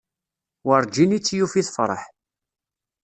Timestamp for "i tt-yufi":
1.17-1.61